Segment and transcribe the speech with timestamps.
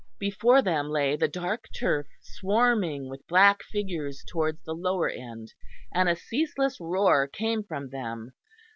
[0.17, 5.53] Before them lay the dark turf, swarming with black figures towards the lower end;
[5.93, 8.33] and a ceaseless roar came from them.